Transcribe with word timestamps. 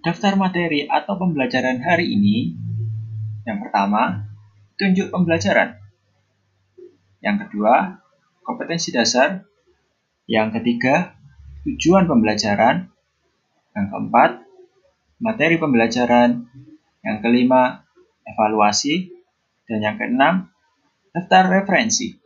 Daftar 0.00 0.32
materi 0.32 0.88
atau 0.88 1.20
pembelajaran 1.20 1.84
hari 1.84 2.08
ini. 2.16 2.56
Yang 3.44 3.68
pertama, 3.68 4.24
tunjuk 4.80 5.12
pembelajaran. 5.12 5.76
Yang 7.20 7.36
kedua, 7.44 8.00
kompetensi 8.40 8.96
dasar. 8.96 9.44
Yang 10.24 10.56
ketiga, 10.56 11.12
tujuan 11.68 12.08
pembelajaran. 12.08 12.88
Yang 13.76 13.86
keempat, 13.92 14.30
materi 15.20 15.60
pembelajaran. 15.60 16.48
Yang 17.04 17.16
kelima, 17.20 17.84
evaluasi. 18.24 19.12
Dan 19.68 19.84
yang 19.84 19.96
keenam, 20.00 20.48
daftar 21.12 21.60
referensi. 21.60 22.19